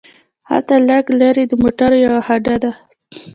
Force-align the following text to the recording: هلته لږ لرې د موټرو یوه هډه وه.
هلته 0.49 0.73
لږ 0.89 1.05
لرې 1.19 1.43
د 1.47 1.53
موټرو 1.61 1.97
یوه 2.05 2.19
هډه 2.27 2.55
وه. 2.61 2.71